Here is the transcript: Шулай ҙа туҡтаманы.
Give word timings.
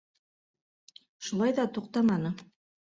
Шулай 1.29 1.57
ҙа 1.61 1.69
туҡтаманы. 1.79 2.37